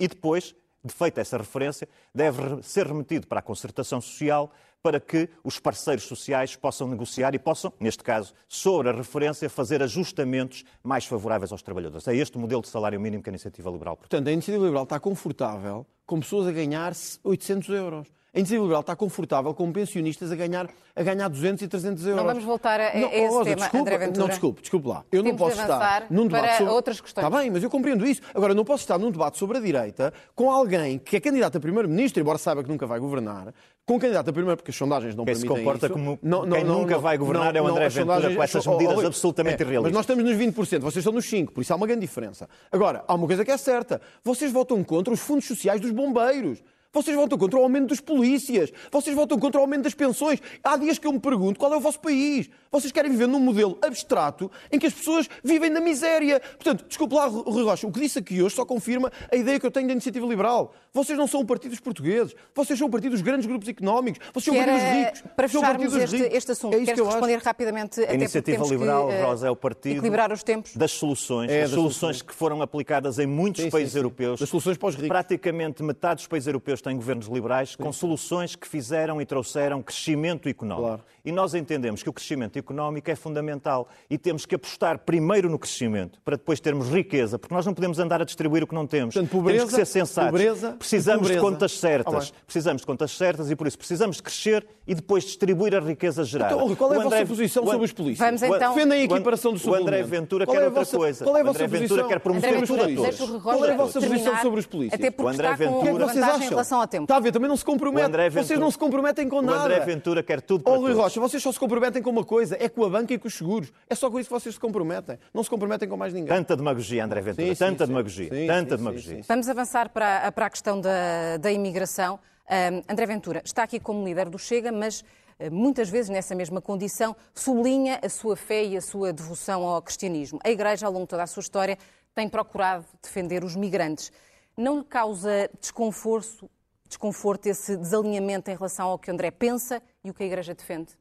[0.00, 0.56] e depois, de
[0.88, 6.56] feita essa referência, deve ser remetido para a concertação social para que os parceiros sociais
[6.56, 12.08] possam negociar e possam, neste caso, sobre a referência, fazer ajustamentos mais favoráveis aos trabalhadores.
[12.08, 14.08] É este o modelo de salário mínimo que a Iniciativa Liberal propõe.
[14.08, 16.92] Portanto, a Iniciativa Liberal está confortável com pessoas a ganhar
[17.22, 18.08] 800 euros.
[18.34, 20.66] A Iniciativa Liberal está confortável com pensionistas a ganhar,
[20.96, 22.16] a ganhar 200 e 300 euros.
[22.16, 24.20] Não vamos voltar a, não, esse Rosa, tema, desculpa, André Ventura.
[24.20, 25.04] Não, desculpe, desculpe lá.
[25.12, 26.72] Eu Temos não posso estar num debate para sobre...
[26.72, 27.26] outras questões.
[27.26, 28.22] Está bem, mas eu compreendo isso.
[28.34, 31.60] Agora, não posso estar num debate sobre a direita com alguém que é candidato a
[31.60, 33.52] primeiro-ministro, embora saiba que nunca vai governar,
[33.84, 35.92] com candidato a primeiro, porque as sondagens não quem permitem se comporta isso.
[35.92, 38.96] como não, não, quem não, nunca vai governar é o André Ventura com essas medidas
[38.96, 39.92] oh, oh, absolutamente é, irrealistas.
[39.92, 42.48] Mas nós estamos nos 20%, vocês estão nos 5%, por isso há uma grande diferença.
[42.70, 44.00] Agora, há uma coisa que é certa.
[44.24, 46.62] Vocês votam contra os fundos sociais dos bombeiros.
[46.94, 48.70] Vocês votam contra o aumento dos polícias.
[48.90, 50.40] Vocês votam contra o aumento das pensões.
[50.62, 52.50] Há dias que eu me pergunto qual é o vosso país.
[52.70, 56.38] Vocês querem viver num modelo abstrato em que as pessoas vivem na miséria.
[56.40, 59.64] Portanto, desculpe lá, Rui Rocha, o que disse aqui hoje só confirma a ideia que
[59.64, 60.74] eu tenho da iniciativa liberal.
[60.92, 62.34] Vocês não são o partido dos portugueses.
[62.54, 64.20] Vocês são o partido dos grandes grupos económicos.
[64.34, 65.22] Vocês são o partido dos ricos.
[65.34, 67.44] Para fecharmos este, este assunto, é queres responder acho.
[67.46, 68.04] rapidamente?
[68.04, 70.76] A iniciativa liberal, que, uh, Rosa, é o partido equilibrar os tempos.
[70.76, 71.50] das soluções.
[71.50, 74.00] É, das soluções, soluções que foram aplicadas em muitos sim, países sim, sim.
[74.00, 74.40] europeus.
[74.40, 75.08] Das soluções para os ricos.
[75.08, 80.48] Praticamente metade dos países europeus têm governos liberais com soluções que fizeram e trouxeram crescimento
[80.48, 80.88] económico.
[80.88, 81.02] Claro.
[81.24, 85.58] E nós entendemos que o crescimento económico é fundamental e temos que apostar primeiro no
[85.58, 88.86] crescimento para depois termos riqueza, porque nós não podemos andar a distribuir o que não
[88.86, 89.14] temos.
[89.14, 90.30] Portanto, pobreza, temos que ser sensatos.
[90.32, 91.40] Pobreza, precisamos pobreza.
[91.40, 92.32] de contas certas.
[92.34, 95.80] Ah, precisamos de contas certas e por isso precisamos de crescer e depois distribuir a
[95.80, 96.54] riqueza gerada.
[96.54, 97.18] Então, qual é a André...
[97.18, 98.18] vossa posição sobre os polícias?
[98.18, 98.74] Vamos então...
[98.74, 100.96] Defendem a equiparação do O André Ventura qual quer é outra vossa...
[100.96, 101.24] coisa.
[101.24, 104.42] Qual é a vossa André Ventura quer promover André Ventura, Qual é a vossa posição
[104.42, 105.00] sobre os polícias?
[105.00, 105.92] Até porque o André está Ventura...
[105.92, 106.58] com vantagem acham?
[106.80, 107.04] Ao tempo.
[107.04, 108.06] Está a ver, também não se compromete.
[108.06, 108.30] Ventura...
[108.30, 109.58] Vocês não se comprometem com nada.
[109.58, 112.24] O André Ventura quer tudo para oh, Rui Rocha, vocês só se comprometem com uma
[112.24, 113.72] coisa, é com a banca e com os seguros.
[113.88, 115.18] É só com isso que vocês se comprometem.
[115.32, 116.28] Não se comprometem com mais ninguém.
[116.28, 117.46] Tanta demagogia, André Ventura.
[117.48, 118.28] Sim, Tanta sim, demagogia.
[118.28, 119.20] Sim, Tanta demagogia.
[119.28, 122.18] Vamos avançar para, para a questão da, da imigração.
[122.50, 125.04] Um, André Ventura está aqui como líder do Chega, mas
[125.38, 129.82] eh, muitas vezes nessa mesma condição sublinha a sua fé e a sua devoção ao
[129.82, 130.38] cristianismo.
[130.44, 131.78] A Igreja, ao longo de toda a sua história,
[132.14, 134.12] tem procurado defender os migrantes.
[134.56, 136.50] Não lhe causa desconforto,
[136.92, 140.92] desconforto esse desalinhamento em relação ao que André pensa e o que a Igreja defende?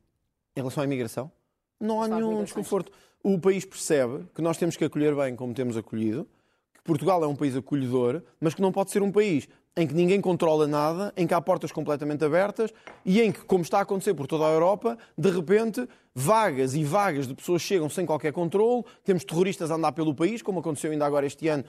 [0.55, 1.31] Em relação à imigração?
[1.79, 2.91] Não há nenhum desconforto.
[3.23, 6.27] O país percebe que nós temos que acolher bem como temos acolhido,
[6.73, 9.93] que Portugal é um país acolhedor, mas que não pode ser um país em que
[9.93, 12.71] ninguém controla nada, em que há portas completamente abertas
[13.05, 16.83] e em que, como está a acontecer por toda a Europa, de repente vagas e
[16.83, 20.91] vagas de pessoas chegam sem qualquer controle, temos terroristas a andar pelo país, como aconteceu
[20.91, 21.63] ainda agora este ano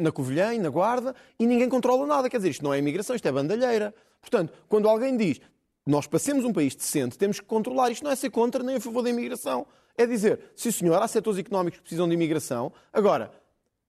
[0.00, 2.30] na Covilhã, na Guarda, e ninguém controla nada.
[2.30, 3.94] Quer dizer, isto não é imigração, isto é bandalheira.
[4.20, 5.40] Portanto, quando alguém diz
[5.84, 7.90] nós passemos um país decente, temos que controlar.
[7.90, 9.66] Isto não é ser contra nem a favor da imigração.
[9.96, 12.72] É dizer, sim senhor, há setores económicos que precisam de imigração.
[12.92, 13.32] Agora,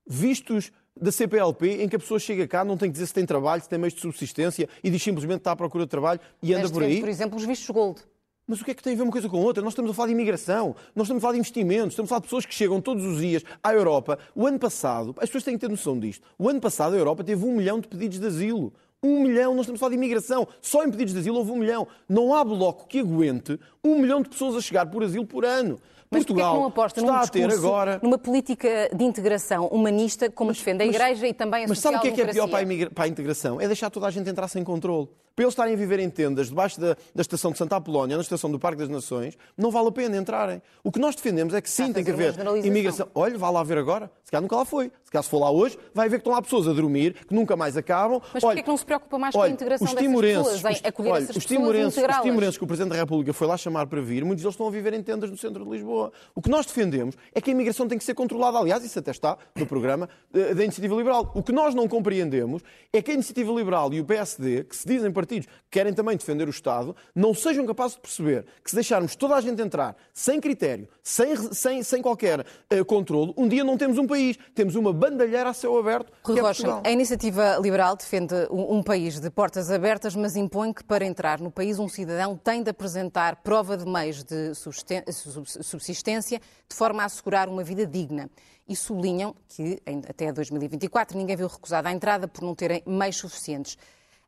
[0.06, 3.26] vistos da CPLP, em que a pessoa chega cá, não tem que dizer se tem
[3.26, 6.20] trabalho, se tem meios de subsistência e diz simplesmente que está à procura de trabalho
[6.42, 7.00] e anda por aí.
[7.00, 8.02] por exemplo, os vistos gold.
[8.46, 9.64] Mas o que é que tem a ver uma coisa com outra?
[9.64, 12.20] Nós estamos a falar de imigração, nós estamos a falar de investimentos, estamos a falar
[12.20, 14.20] de pessoas que chegam todos os dias à Europa.
[14.36, 17.24] O ano passado, as pessoas têm que ter noção disto, o ano passado a Europa
[17.24, 18.74] teve um milhão de pedidos de asilo.
[19.02, 20.48] Um milhão, nós estamos a falar de imigração.
[20.62, 21.86] Só em pedidos de asilo houve um milhão.
[22.08, 25.78] Não há bloco que aguente um milhão de pessoas a chegar por asilo por ano.
[26.14, 30.58] Mas Portugal não aposta está a ter agora numa política de integração humanista como mas,
[30.58, 32.48] defende a Igreja mas, e também a Mas sabe o que é que é pior
[32.48, 33.60] para a, para a integração?
[33.60, 36.50] É deixar toda a gente entrar sem controle para eles estarem a viver em tendas
[36.50, 39.88] debaixo da, da estação de Santa Apolónia, na estação do Parque das Nações, não vale
[39.88, 40.62] a pena entrarem.
[40.84, 43.08] O que nós defendemos é que sim, tem que haver imigração.
[43.16, 44.12] Olha, vá lá ver agora.
[44.24, 44.92] Se calhar nunca lá foi.
[45.22, 47.78] Se for lá hoje, vai ver que estão lá pessoas a dormir, que nunca mais
[47.78, 48.22] acabam.
[48.34, 50.82] Mas porquê é que não se preocupa mais olha, com a integração os timorenses, pessoas,
[50.82, 53.58] em acolher olha, essas os timorenses, os timorenses que o Presidente da República foi lá
[53.58, 56.12] chamar para vir, muitos deles estão a viver em tendas no centro de Lisboa.
[56.34, 58.58] O que nós defendemos é que a imigração tem que ser controlada.
[58.58, 61.32] Aliás, isso até está no programa eh, da Iniciativa Liberal.
[61.36, 64.88] O que nós não compreendemos é que a Iniciativa Liberal e o PSD, que se
[64.88, 68.76] dizem partidos que querem também defender o Estado, não sejam capazes de perceber que se
[68.76, 73.64] deixarmos toda a gente entrar sem critério, sem, sem, sem qualquer uh, controle, um dia
[73.64, 76.14] não temos um país, temos uma bandalheira a céu aberto.
[76.24, 80.38] Rui que é Rocha, a Iniciativa Liberal defende um, um país de portas abertas, mas
[80.38, 84.54] impõe que para entrar no país um cidadão tem de apresentar prova de meios de
[84.56, 88.30] subsistência de forma a assegurar uma vida digna
[88.66, 93.78] e sublinham que até 2024 ninguém viu recusada a entrada por não terem meios suficientes.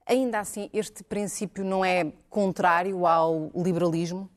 [0.06, 4.30] Ainda assim, este princípio não é contrário ao liberalismo?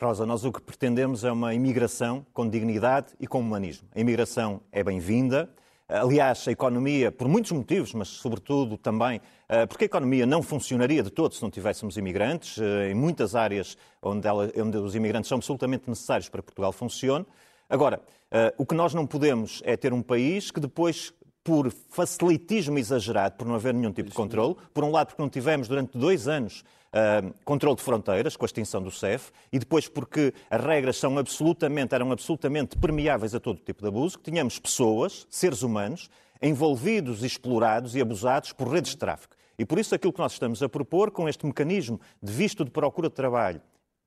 [0.00, 3.88] Rosa, nós o que pretendemos é uma imigração com dignidade e com humanismo.
[3.94, 5.50] A imigração é bem-vinda.
[5.92, 11.02] Aliás, a economia, por muitos motivos, mas sobretudo também eh, porque a economia não funcionaria
[11.02, 12.56] de todo se não tivéssemos imigrantes.
[12.56, 17.26] Eh, em muitas áreas onde, ela, onde os imigrantes são absolutamente necessários para Portugal funcione.
[17.68, 18.00] Agora,
[18.30, 23.36] eh, o que nós não podemos é ter um país que depois por facilitismo exagerado,
[23.36, 24.54] por não haver nenhum tipo de controle.
[24.72, 26.62] Por um lado, porque não tivemos durante dois anos
[26.94, 31.18] uh, controle de fronteiras, com a extinção do CEF, e depois porque as regras são
[31.18, 36.10] absolutamente, eram absolutamente permeáveis a todo tipo de abuso, que tínhamos pessoas, seres humanos,
[36.42, 39.36] envolvidos, explorados e abusados por redes de tráfico.
[39.58, 42.70] E por isso aquilo que nós estamos a propor com este mecanismo de visto de
[42.70, 43.60] procura de trabalho,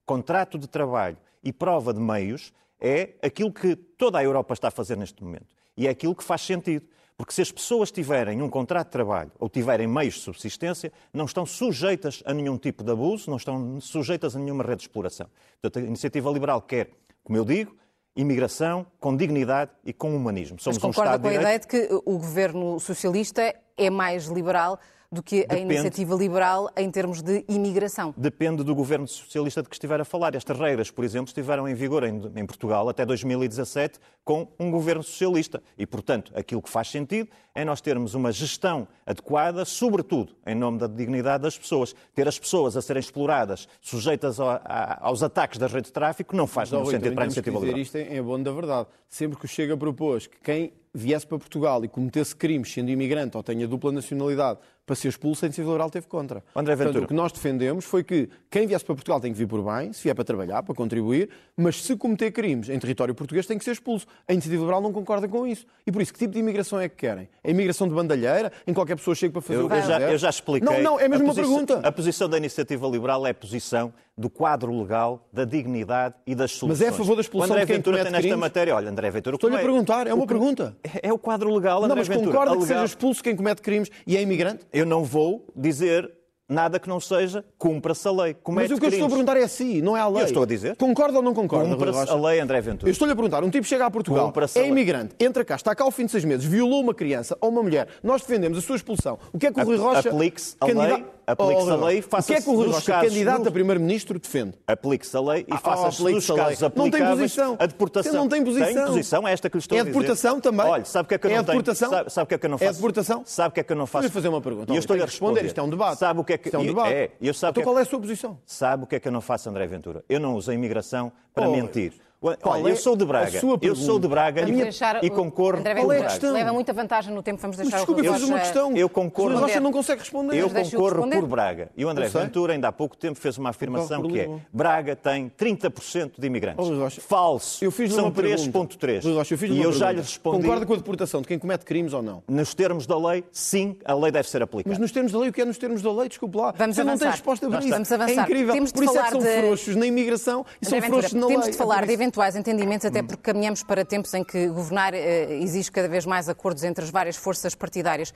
[0.06, 4.72] contrato de trabalho e prova de meios é aquilo que toda a Europa está a
[4.72, 5.56] fazer neste momento.
[5.78, 6.86] E é aquilo que faz sentido.
[7.18, 11.26] Porque se as pessoas tiverem um contrato de trabalho ou tiverem meios de subsistência, não
[11.26, 15.28] estão sujeitas a nenhum tipo de abuso, não estão sujeitas a nenhuma rede de exploração.
[15.62, 16.90] Portanto, a iniciativa liberal quer,
[17.24, 17.76] como eu digo,
[18.16, 20.60] imigração com dignidade e com humanismo.
[20.60, 24.26] Somos Mas concorda um Estado com a ideia de que o governo socialista é mais
[24.26, 24.80] liberal
[25.14, 25.74] do que a Depende.
[25.74, 28.14] iniciativa liberal em termos de imigração.
[28.18, 30.36] Depende do governo socialista de que estiver a falar.
[30.36, 35.04] Estas regras, por exemplo, estiveram em vigor em, em Portugal até 2017 com um governo
[35.04, 35.62] socialista.
[35.78, 40.80] E, portanto, aquilo que faz sentido é nós termos uma gestão adequada, sobretudo em nome
[40.80, 41.94] da dignidade das pessoas.
[42.16, 46.36] Ter as pessoas a serem exploradas, sujeitas a- a- aos ataques da rede de tráfico,
[46.36, 47.82] não faz nenhum sentido para a iniciativa dizer liberal.
[47.84, 48.88] isto em, bom da verdade.
[49.08, 53.36] Sempre que o Chega propôs que quem viesse para Portugal e cometesse crimes sendo imigrante
[53.38, 56.44] ou tenha dupla nacionalidade para ser expulso, a iniciativa liberal teve contra.
[56.56, 56.92] André Ventura.
[56.94, 59.62] Portanto, o que nós defendemos foi que quem viesse para Portugal tem que vir por
[59.64, 63.58] bem, se vier para trabalhar, para contribuir, mas se cometer crimes em território português tem
[63.58, 64.06] que ser expulso.
[64.28, 65.66] A iniciativa liberal não concorda com isso.
[65.88, 67.30] E por isso, que tipo de imigração é que querem?
[67.44, 70.02] A imigração de bandalheira, em qualquer pessoa chega para fazer Eu, o que eu já,
[70.02, 70.70] eu já expliquei.
[70.70, 71.88] Não, não, é mesmo uma posição- pergunta.
[71.88, 76.52] A posição da iniciativa liberal é a posição do quadro legal, da dignidade e das
[76.52, 76.82] Mas soluções.
[76.86, 78.40] é a favor da expulsão André de quem Ventura tem nesta crimes?
[78.40, 78.76] matéria.
[78.76, 79.36] Olha, André Ventura...
[79.38, 80.78] Estou-lhe a é- perguntar, é uma o pergunta.
[81.02, 82.28] É o quadro legal, André Não, mas Ventura.
[82.32, 84.66] concorda que seja expulso quem comete crimes e é imigrante?
[84.74, 86.12] Eu não vou dizer
[86.50, 88.34] nada que não seja cumpra-se a lei.
[88.34, 89.26] Mas Comete o que eu estou a crimes.
[89.26, 90.24] perguntar é a si, não é a lei.
[90.24, 90.76] Eu estou a dizer.
[90.76, 91.70] Concorda ou não concorda?
[91.70, 92.90] Cumpra-se a lei, André Ventura.
[92.90, 94.70] Eu estou-lhe a perguntar, um tipo chega a Portugal, a é lei.
[94.70, 97.64] imigrante, entra cá, está cá ao fim de seis meses, violou uma criança ou uma
[97.64, 99.18] mulher, nós defendemos a sua expulsão.
[99.32, 100.10] O que é que o Rui Rocha...
[100.10, 102.72] Aplique-se a candida- lei, aplique-se Oh, a lei, Rocha, O faça-se que é que o
[102.72, 104.54] casos- candidato a primeiro-ministro, defende?
[104.68, 106.14] Aplique-se a lei e Ah, faça-se a lei.
[106.16, 107.56] casos Não tem posição.
[107.60, 108.12] a deportação.
[108.12, 108.74] Você não tem posição.
[108.74, 109.94] Tem posição, é esta que lhe estou É a dizer.
[110.00, 110.66] deportação também?
[110.66, 111.58] Olha, sabe o que é que eu É não a tenho?
[111.60, 111.90] deportação?
[111.90, 112.80] Sabe, sabe o que é que eu não É a faço?
[112.80, 113.22] deportação?
[113.26, 114.02] Sabe o que é que eu não faço?
[114.04, 114.72] Vou-lhe fazer uma pergunta.
[114.74, 115.46] E eu estou-lhe a responder.
[115.46, 115.98] Isto é um debate.
[116.00, 116.48] Sabe o que é que...
[116.50, 116.94] Isto é um debate.
[116.94, 118.38] É, eu sabe então é qual é a sua posição?
[118.46, 120.04] Sabe o que é que eu não faço, André Ventura?
[120.10, 121.94] Eu não uso a imigração para Oh, mentir.
[122.42, 123.40] Qual Olha, é eu sou de a Braga.
[123.40, 125.92] sua Eu sou de Braga A e, minha- Deixar e o- concordo André com Qual
[125.92, 126.34] é a questão?
[126.34, 128.74] Leva muita vantagem no tempo, vamos Mas deixar desculpe, o eu Rui fiz uma questão.
[128.76, 129.32] Eu concordo.
[129.32, 129.64] O Rocha Responder.
[129.64, 130.38] não consegue responder.
[130.38, 131.20] Eu Mas concorro responder.
[131.20, 131.70] por Braga.
[131.76, 132.08] E o André.
[132.08, 134.40] Ventura, ainda há pouco tempo, fez uma afirmação Concordo que é.
[134.54, 136.66] Braga tem 30% de imigrantes.
[136.68, 137.64] Oh, Rocha, Falso.
[137.64, 138.38] Eu fiz-lhe São uma pergunta.
[138.60, 139.04] 3.3.
[139.04, 141.38] Rui Rocha, eu fiz-lhe E eu já lhe respondi, Concorda com a deportação de quem
[141.40, 142.24] comete crimes ou não?
[142.28, 144.70] nos termos da lei, sim, a lei deve ser aplicada.
[144.70, 146.08] Mas nos termos da lei, o que é nos termos da lei?
[146.10, 146.54] Desculpe lá.
[146.58, 147.12] Vamos Você não tem avançar.
[147.12, 147.94] resposta para Vamos isso.
[147.94, 148.10] avançar.
[148.10, 148.54] É incrível.
[148.54, 151.14] Temos de Por isso é que falar são de- frouxos na imigração e são frouxos
[151.14, 151.52] na temos lei.
[151.52, 151.98] de É falar de isso.
[152.14, 156.30] Eventuais entendimentos, até porque caminhamos para tempos em que governar eh, exige cada vez mais
[156.30, 158.14] acordos entre as várias forças partidárias.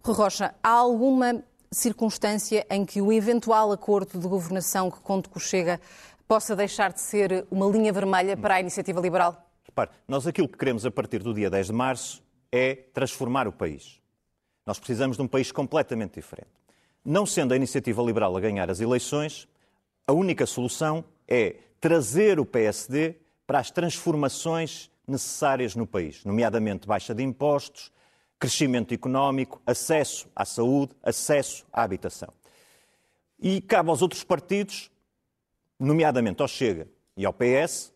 [0.00, 5.80] Rocha, há alguma circunstância em que o eventual acordo de governação que conte com Chega
[6.28, 9.50] possa deixar de ser uma linha vermelha para a iniciativa liberal?
[9.64, 13.52] Repare, nós aquilo que queremos a partir do dia 10 de março é transformar o
[13.52, 14.00] país.
[14.64, 16.50] Nós precisamos de um país completamente diferente.
[17.04, 19.48] Não sendo a iniciativa liberal a ganhar as eleições,
[20.06, 27.14] a única solução é trazer o PSD para as transformações necessárias no país, nomeadamente baixa
[27.14, 27.92] de impostos,
[28.38, 32.32] crescimento económico, acesso à saúde, acesso à habitação.
[33.38, 34.90] E cabe aos outros partidos,
[35.78, 37.92] nomeadamente ao Chega e ao PS,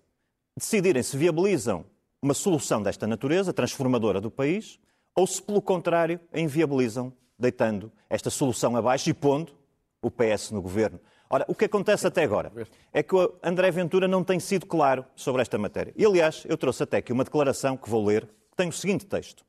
[0.57, 1.85] decidirem se viabilizam
[2.21, 4.79] uma solução desta natureza, transformadora do país,
[5.15, 9.53] ou se, pelo contrário, a inviabilizam, deitando esta solução abaixo e pondo
[10.03, 11.01] o PS no governo.
[11.29, 12.53] Ora, o que acontece até agora
[12.93, 15.93] é que o André Ventura não tem sido claro sobre esta matéria.
[15.97, 19.07] E, aliás, eu trouxe até aqui uma declaração que vou ler, que tem o seguinte
[19.07, 19.45] texto.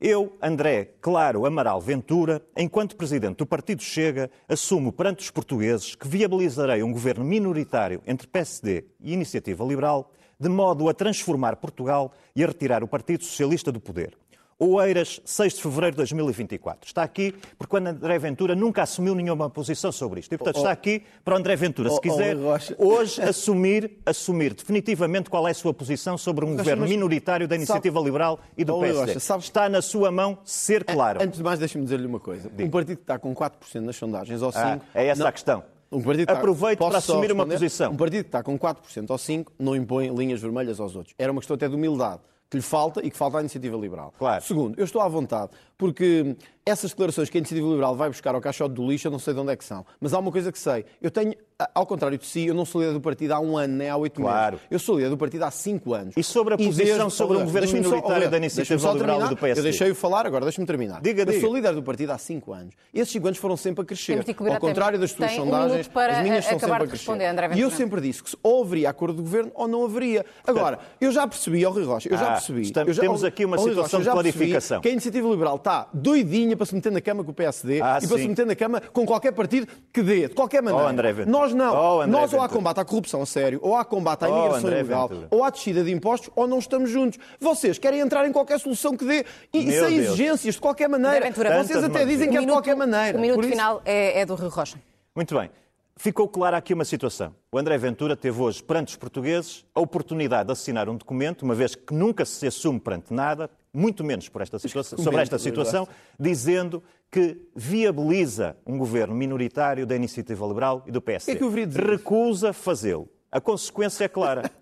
[0.00, 6.06] Eu, André Claro Amaral Ventura, enquanto presidente do Partido Chega, assumo perante os portugueses que
[6.06, 12.44] viabilizarei um governo minoritário entre PSD e Iniciativa Liberal, de modo a transformar Portugal e
[12.44, 14.16] a retirar o Partido Socialista do poder.
[14.60, 16.88] Oeiras, 6 de fevereiro de 2024.
[16.88, 20.34] Está aqui porque o André Ventura nunca assumiu nenhuma posição sobre isto.
[20.34, 22.74] E, portanto, está aqui para o André Ventura, Oh, se oh, quiser, Rocha.
[22.76, 27.54] hoje assumir, assumir definitivamente qual é a sua posição sobre um governo mas minoritário da
[27.54, 29.00] sabe- Iniciativa Liberal e do Oh, PSD.
[29.06, 31.22] Rocha, sabe- Está na sua mão ser claro.
[31.22, 32.50] Antes de mais, deixe-me dizer-lhe uma coisa.
[32.58, 34.80] Um partido que está com 4% nas sondagens ou 5%.
[34.92, 35.62] Ah, é essa a questão.
[35.90, 37.92] Um partido está- Posso para assumir uma posição.
[37.92, 41.14] Um partido que está com 4% ou 5% não impõe linhas vermelhas aos outros.
[41.16, 44.12] Era uma questão até de humildade que lhe falta e que falta à iniciativa liberal.
[44.18, 44.42] Claro.
[44.42, 48.40] Segundo, eu estou à vontade, porque essas declarações que a iniciativa liberal vai buscar ao
[48.40, 49.84] caixote do lixo, eu não sei de onde é que são.
[50.00, 50.84] Mas há uma coisa que sei.
[51.00, 51.34] Eu tenho,
[51.74, 53.96] ao contrário de si, eu não sou líder do partido há um ano, nem há
[53.96, 54.52] oito Claro.
[54.54, 54.66] meses.
[54.70, 56.14] Eu sou líder do partido há cinco anos.
[56.16, 59.28] E sobre a posição sobre um governo só- minoritário olha, da Iniciativa só Liberal e
[59.30, 59.58] do PSD?
[59.60, 61.00] Eu deixei-o falar, agora deixa-me terminar.
[61.00, 61.40] Diga, eu diga.
[61.40, 62.74] sou líder do partido há cinco anos.
[62.94, 64.24] Esses cinco anos foram sempre a crescer.
[64.52, 67.10] Ao contrário das suas um sondagens, para as minhas são acabar sempre a de crescer.
[67.10, 70.24] responder, André e eu sempre disse que ou haveria acordo de governo ou não haveria.
[70.46, 72.62] Agora, eu já percebi, ó Rui Rocha, eu já Ah, percebi.
[72.62, 74.80] estamos- eu já- temos aqui uma Rocha, situação já de clarificação.
[74.80, 77.98] Que a iniciativa liberal está doidinha para se meter na cama com o PSD Ah,
[78.00, 78.22] e para sim.
[78.22, 80.86] se meter na cama com qualquer partido que dê, de qualquer maneira.
[80.86, 81.30] Oh, André Ventura.
[81.32, 81.98] Nós não.
[82.00, 84.66] Oh, Nós ou há combate à corrupção a sério, ou há combate à Oh, imigração
[84.68, 85.28] André ilegal, Ventura.
[85.30, 87.18] ou há descida de impostos, ou não estamos juntos.
[87.40, 90.08] Vocês querem entrar em qualquer solução que dê e, Meu sem Deus.
[90.08, 91.20] exigências, de qualquer maneira.
[91.26, 93.16] Ventura, Vocês até dizem que é de qualquer maneira.
[93.16, 94.76] O minuto isso- final é, é do Rui Rocha.
[95.14, 95.50] Muito bem.
[95.98, 97.34] Ficou clara aqui uma situação.
[97.52, 101.54] O André Ventura teve hoje, perante os portugueses, a oportunidade de assinar um documento, uma
[101.54, 105.86] vez que nunca se assume perante nada, muito menos por esta situação, sobre esta situação,
[106.18, 111.32] dizendo que viabiliza um governo minoritário da Iniciativa Liberal e do PSD.
[111.32, 113.08] É que eu Recusa fazê-lo.
[113.30, 114.50] A consequência é clara.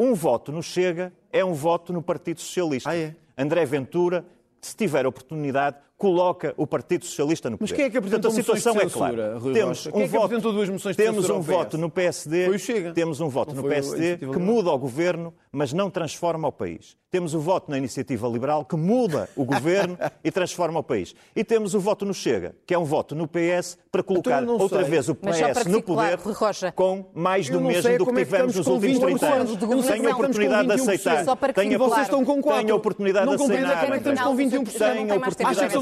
[0.00, 2.88] Um voto no Chega é um voto no Partido Socialista.
[2.88, 3.16] Ah, é?
[3.36, 4.24] André Ventura,
[4.60, 7.72] se tiver oportunidade, coloca o Partido Socialista no poder.
[7.72, 9.36] Mas quem é que apresentou Portanto, a situação é clara.
[9.38, 12.58] Rui temos um é voto, duas moções de temos um voto no PSD, Foi o
[12.58, 12.92] Chega.
[12.92, 16.96] temos um voto Não no PSD que muda o governo, mas não transforma o país.
[17.10, 21.14] Temos o voto na Iniciativa Liberal que muda o governo e transforma o país.
[21.34, 24.54] E temos o voto no Chega, que é um voto no PS para colocar Então
[24.54, 24.90] não outra sei.
[24.90, 26.70] vez o PS no claro, poder Rocha.
[26.70, 29.50] com mais do mesmo do que como é que tivemos nos últimos 20 30 anos.
[29.58, 29.96] de governação.
[29.96, 31.22] Tenho a oportunidade de aceitar.
[31.22, 31.24] 21%.
[31.24, 32.60] Só para que Tenho a E estão com quatro.
[32.60, 33.88] Tenho a oportunidade de aceitar.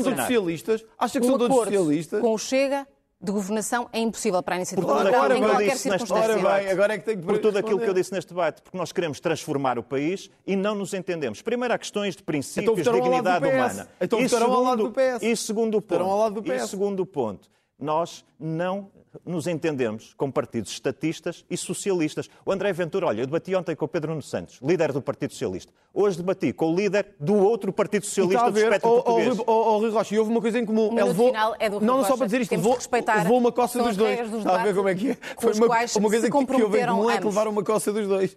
[0.07, 0.47] Como que estamos com 21%.
[0.47, 0.77] Não tem mais tempo Acham que são para todos assinar.
[0.77, 0.85] socialistas?
[0.99, 2.21] Acham que Um são todos socialistas?
[2.21, 2.87] com o Chega
[3.19, 5.77] de governação é impossível para a Iniciativa Por tudo Liberal aquilo em que eu qualquer
[5.79, 6.23] circunstância.
[6.47, 8.63] Ora bem, agora é que tenho que por tudo aquilo que eu disse neste debate,
[8.63, 11.41] porque nós queremos transformar o país e não nos entendemos.
[11.41, 13.55] Primeiro há questões de Então princípios, do dignidade PS.
[13.55, 13.89] humana.
[14.01, 15.23] Então e votaram ao lado segundo, do PS.
[15.23, 18.91] E segundo ponto, Votaram ao lado do e segundo ponto, nós não
[19.25, 22.29] nos entendemos com partidos estatistas e socialistas.
[22.45, 25.33] O André Ventura, olha, eu debati ontem com o Pedro Nuno Santos, líder do Partido
[25.33, 25.73] Socialista.
[25.93, 29.37] Hoje debati com o líder do outro Partido Socialista do espectro oh, português.
[29.37, 30.93] Rui- oh, oh, Rui Rocha, e houve uma coisa em comum.
[30.93, 33.39] Ele levou, final é do Rui não, não só para dizer isto, levou, respeitar levou
[33.39, 34.31] uma coça dos as dois.
[34.31, 35.19] dos Está a ver como é que é?
[35.39, 38.07] Foi uma, uma coisa que, que houve em comum é que levaram uma coça dos
[38.07, 38.37] dois.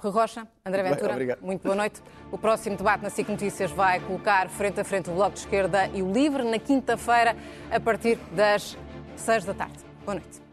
[0.00, 1.40] Rui Rocha, André Bem, Ventura, obrigado.
[1.42, 2.00] muito boa noite.
[2.30, 5.88] O próximo debate na SIC Notícias vai colocar frente a frente o Bloco de Esquerda
[5.92, 7.36] e o Livre na quinta-feira,
[7.70, 8.76] a partir das
[9.16, 9.87] seis da tarde.
[10.08, 10.47] Boa noite.